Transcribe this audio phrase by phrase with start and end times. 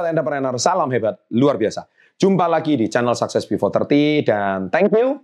[0.00, 1.84] sahabat entrepreneur, salam hebat, luar biasa.
[2.16, 5.20] Jumpa lagi di channel Success Before 30 dan thank you.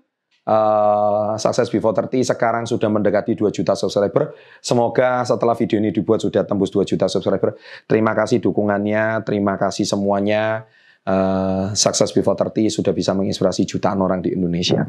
[0.47, 4.37] Uh, Success Before 30 sekarang sudah mendekati 2 juta subscriber.
[4.61, 7.57] Semoga setelah video ini dibuat sudah tembus 2 juta subscriber.
[7.89, 10.69] Terima kasih dukungannya, terima kasih semuanya.
[11.07, 14.83] Uh, Success Before 30 sudah bisa menginspirasi jutaan orang di Indonesia.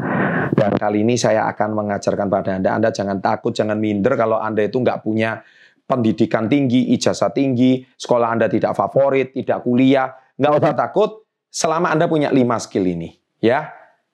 [0.51, 4.65] Dan kali ini saya akan mengajarkan pada Anda, Anda jangan takut, jangan minder kalau Anda
[4.65, 5.45] itu nggak punya
[5.87, 11.09] pendidikan tinggi, ijazah tinggi, sekolah Anda tidak favorit, tidak kuliah, nggak usah takut
[11.47, 13.15] selama Anda punya lima skill ini.
[13.39, 13.71] Ya,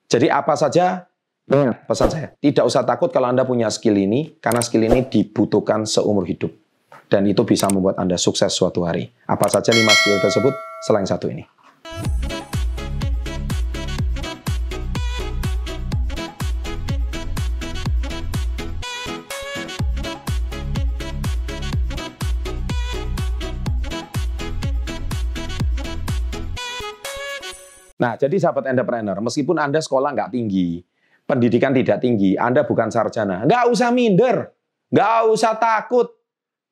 [0.08, 1.10] Jadi apa saja
[1.44, 5.84] Ingat pesan saya, tidak usah takut kalau Anda punya skill ini, karena skill ini dibutuhkan
[5.84, 6.56] seumur hidup.
[7.12, 9.12] Dan itu bisa membuat Anda sukses suatu hari.
[9.28, 10.56] Apa saja lima skill tersebut
[10.88, 11.44] selain satu ini.
[28.04, 30.84] Nah, jadi sahabat entrepreneur, meskipun Anda sekolah nggak tinggi,
[31.24, 34.52] pendidikan tidak tinggi, Anda bukan sarjana, nggak usah minder,
[34.92, 36.12] nggak usah takut.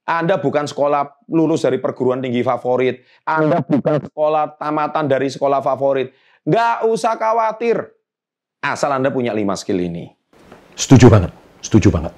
[0.04, 6.12] Anda bukan sekolah lulus dari perguruan tinggi favorit, Anda bukan sekolah tamatan dari sekolah favorit,
[6.44, 7.80] nggak usah khawatir.
[8.60, 10.12] Asal Anda punya lima skill ini.
[10.76, 11.32] Setuju banget,
[11.64, 12.12] setuju banget.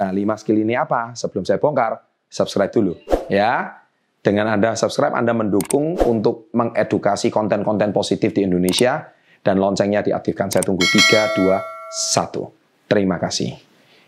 [0.00, 1.12] Nah, lima skill ini apa?
[1.12, 2.96] Sebelum saya bongkar, subscribe dulu.
[3.28, 3.79] Ya,
[4.20, 9.08] dengan Anda subscribe, Anda mendukung untuk mengedukasi konten-konten positif di Indonesia
[9.40, 10.52] dan loncengnya diaktifkan.
[10.52, 12.88] Saya tunggu 3, 2, 1.
[12.90, 13.56] Terima kasih.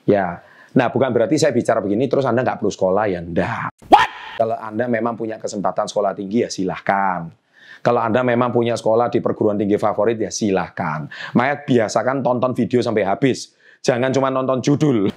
[0.04, 0.44] Ya,
[0.76, 3.72] nah bukan berarti saya bicara begini terus Anda nggak perlu sekolah ya, enggak.
[3.88, 4.10] What?
[4.36, 7.32] Kalau Anda memang punya kesempatan sekolah tinggi ya silahkan.
[7.80, 11.08] Kalau Anda memang punya sekolah di perguruan tinggi favorit ya silahkan.
[11.34, 13.56] Maya biasakan tonton video sampai habis.
[13.82, 15.10] Jangan cuma nonton judul.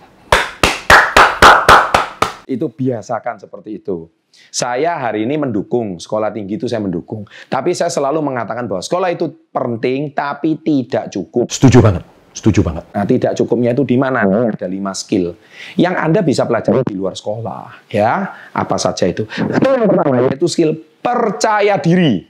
[2.45, 4.09] Itu biasakan seperti itu.
[4.51, 7.23] Saya hari ini mendukung sekolah tinggi itu saya mendukung.
[7.47, 11.47] Tapi saya selalu mengatakan bahwa sekolah itu penting tapi tidak cukup.
[11.47, 12.03] Setuju banget.
[12.35, 12.83] Setuju banget.
[12.91, 14.27] Nah, tidak cukupnya itu di mana?
[14.27, 15.39] Ada lima skill
[15.79, 17.87] yang Anda bisa pelajari di luar sekolah.
[17.87, 19.23] Ya, apa saja itu?
[19.31, 22.27] Skill yang pertama yaitu skill percaya diri.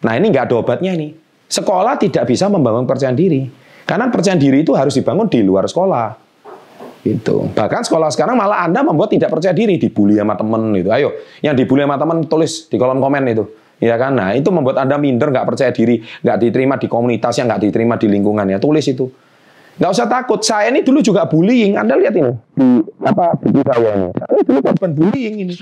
[0.00, 1.12] Nah, ini nggak ada obatnya ini.
[1.44, 3.44] Sekolah tidak bisa membangun percaya diri.
[3.84, 6.23] Karena percaya diri itu harus dibangun di luar sekolah.
[7.04, 7.52] Itu.
[7.52, 10.88] Bahkan sekolah sekarang malah Anda membuat tidak percaya diri, dibully sama temen itu.
[10.88, 11.12] Ayo,
[11.44, 13.44] yang dibully sama temen tulis di kolom komen itu.
[13.84, 14.16] Ya kan?
[14.16, 18.00] Nah, itu membuat Anda minder, nggak percaya diri, nggak diterima di komunitas yang nggak diterima
[18.00, 18.56] di lingkungannya.
[18.56, 19.04] Tulis itu.
[19.76, 20.40] Nggak usah takut.
[20.40, 21.76] Saya ini dulu juga bullying.
[21.76, 22.66] Anda lihat ini di
[23.04, 24.08] apa buku saya ini.
[24.14, 25.54] Ini dulu korban bullying ini.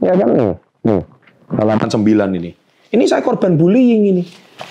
[0.00, 0.54] Ya kan nih.
[0.86, 1.02] Nih.
[1.46, 2.50] Halaman 9 ini.
[2.94, 4.22] Ini saya korban bullying ini.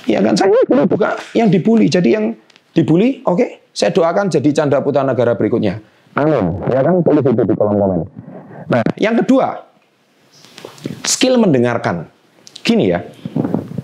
[0.09, 0.33] Ya kan?
[0.33, 1.91] Saya dulu juga yang dibully.
[1.91, 2.33] Jadi yang
[2.71, 5.79] dibully, oke, okay, saya doakan jadi canda putra negara berikutnya.
[6.15, 6.63] Amin.
[6.71, 8.01] Ya kan tulis itu di kolom komen.
[8.71, 9.67] Nah, yang kedua,
[11.03, 12.07] skill mendengarkan.
[12.65, 13.03] Gini ya,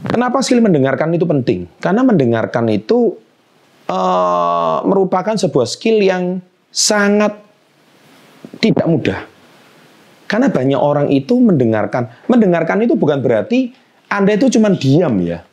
[0.10, 1.70] kenapa skill mendengarkan itu penting?
[1.78, 3.20] Karena mendengarkan itu
[3.92, 6.42] uh, merupakan sebuah skill yang
[6.72, 7.36] sangat
[8.64, 9.20] tidak mudah.
[10.26, 12.08] Karena banyak orang itu mendengarkan.
[12.32, 13.76] Mendengarkan itu bukan berarti
[14.08, 15.44] Anda itu cuma diam ya.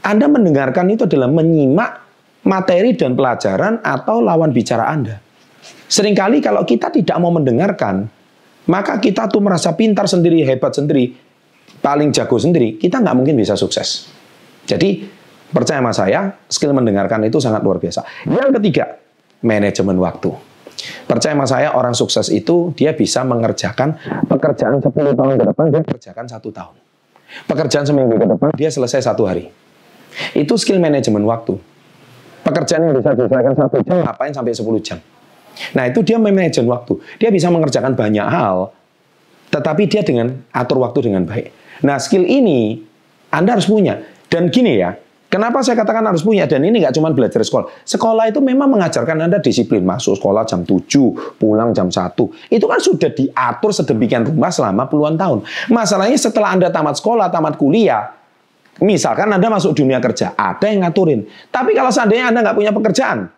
[0.00, 2.00] Anda mendengarkan itu adalah menyimak
[2.46, 5.20] materi dan pelajaran atau lawan bicara Anda.
[5.90, 8.06] Seringkali kalau kita tidak mau mendengarkan,
[8.70, 11.10] maka kita tuh merasa pintar sendiri, hebat sendiri,
[11.82, 14.06] paling jago sendiri, kita nggak mungkin bisa sukses.
[14.68, 15.02] Jadi,
[15.50, 18.06] percaya sama saya, skill mendengarkan itu sangat luar biasa.
[18.30, 18.84] Yang ketiga,
[19.42, 20.30] manajemen waktu.
[21.04, 23.98] Percaya sama saya, orang sukses itu dia bisa mengerjakan
[24.30, 26.76] pekerjaan 10 tahun ke depan, dia kerjakan satu tahun.
[27.50, 29.50] Pekerjaan seminggu ke depan, dia selesai satu hari.
[30.34, 31.58] Itu skill manajemen waktu.
[32.46, 34.98] Pekerjaan yang bisa diselesaikan satu jam, ngapain sampai 10 jam.
[35.76, 36.98] Nah itu dia memanage waktu.
[37.20, 38.72] Dia bisa mengerjakan banyak hal,
[39.50, 41.50] tetapi dia dengan atur waktu dengan baik.
[41.86, 42.80] Nah skill ini
[43.30, 43.98] Anda harus punya.
[44.30, 44.94] Dan gini ya,
[45.26, 46.46] kenapa saya katakan harus punya?
[46.46, 47.82] Dan ini nggak cuma belajar sekolah.
[47.82, 49.82] Sekolah itu memang mengajarkan Anda disiplin.
[49.82, 52.14] Masuk sekolah jam 7, pulang jam 1.
[52.50, 55.42] Itu kan sudah diatur sedemikian rumah selama puluhan tahun.
[55.66, 58.20] Masalahnya setelah Anda tamat sekolah, tamat kuliah,
[58.80, 61.28] Misalkan Anda masuk dunia kerja, ada yang ngaturin.
[61.52, 63.28] Tapi kalau seandainya Anda nggak punya pekerjaan,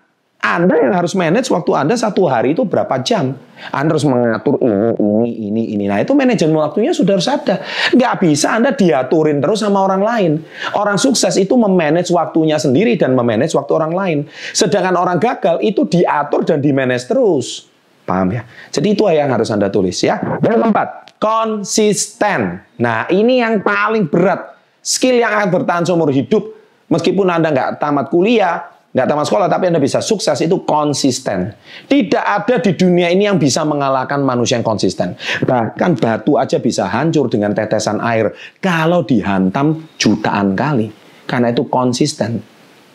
[0.43, 3.39] anda yang harus manage waktu Anda satu hari itu berapa jam.
[3.71, 5.85] Anda harus mengatur ini, ini, ini, ini.
[5.87, 7.63] Nah itu manajemen waktunya sudah harus ada.
[7.95, 10.33] Nggak bisa Anda diaturin terus sama orang lain.
[10.75, 14.19] Orang sukses itu memanage waktunya sendiri dan memanage waktu orang lain.
[14.51, 17.71] Sedangkan orang gagal itu diatur dan dimanage terus.
[18.03, 18.43] Paham ya?
[18.75, 20.19] Jadi itu yang harus Anda tulis ya.
[20.43, 20.89] Yang keempat,
[21.23, 22.67] konsisten.
[22.83, 24.59] Nah ini yang paling berat.
[24.83, 26.51] Skill yang akan bertahan seumur hidup.
[26.91, 31.57] Meskipun Anda nggak tamat kuliah, nggak tamat sekolah, tapi Anda bisa sukses itu konsisten.
[31.89, 35.17] Tidak ada di dunia ini yang bisa mengalahkan manusia yang konsisten.
[35.49, 40.93] Bahkan batu aja bisa hancur dengan tetesan air kalau dihantam jutaan kali.
[41.25, 42.45] Karena itu konsisten.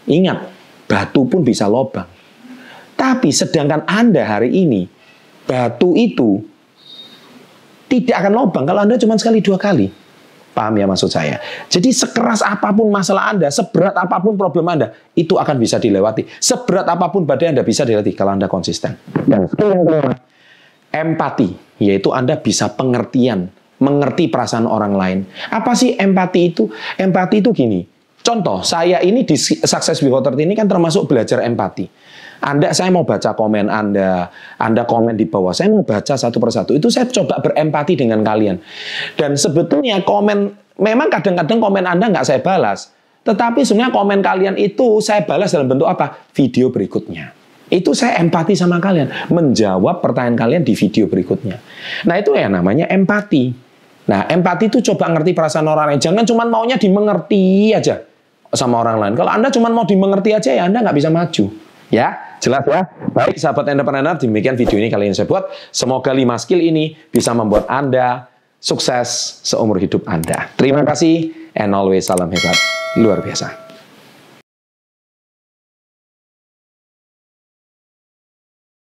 [0.06, 0.54] Ingat,
[0.86, 2.06] batu pun bisa lobang.
[2.94, 4.86] Tapi sedangkan Anda hari ini,
[5.50, 6.46] batu itu
[7.90, 10.07] tidak akan lobang kalau Anda cuma sekali dua kali.
[10.58, 11.38] Paham ya maksud saya?
[11.70, 16.26] Jadi sekeras apa pun masalah Anda, seberat apa pun problem Anda, itu akan bisa dilewati.
[16.42, 18.98] Seberat apa pun badai Anda bisa dilewati kalau Anda konsisten.
[19.30, 20.14] Dan skill yang kelima,
[20.90, 25.18] empati, yaitu Anda bisa pengertian, mengerti perasaan orang lain.
[25.54, 26.74] Apa sih empati itu?
[26.98, 27.86] Empati itu gini,
[28.28, 31.88] contoh, saya ini di Success 30 ini kan termasuk belajar empati.
[32.44, 34.30] Anda, saya mau baca komen Anda,
[34.60, 36.76] Anda komen di bawah, saya mau baca satu persatu.
[36.76, 38.60] Itu saya coba berempati dengan kalian.
[39.16, 42.94] Dan sebetulnya komen, memang kadang-kadang komen Anda nggak saya balas.
[43.26, 46.30] Tetapi sebenarnya komen kalian itu saya balas dalam bentuk apa?
[46.36, 47.34] Video berikutnya.
[47.68, 49.28] Itu saya empati sama kalian.
[49.28, 51.60] Menjawab pertanyaan kalian di video berikutnya.
[52.08, 53.52] Nah itu ya namanya empati.
[54.08, 56.00] Nah empati itu coba ngerti perasaan orang lain.
[56.00, 58.00] Jangan cuma maunya dimengerti aja
[58.54, 59.14] sama orang lain.
[59.16, 61.46] Kalau Anda cuma mau dimengerti aja ya Anda nggak bisa maju.
[61.88, 62.84] Ya, jelas ya?
[63.16, 65.48] Baik sahabat entrepreneur, demikian video ini kali ini saya buat.
[65.72, 68.28] Semoga lima skill ini bisa membuat Anda
[68.60, 70.52] sukses seumur hidup Anda.
[70.60, 72.58] Terima kasih and always salam hebat
[73.00, 73.67] luar biasa.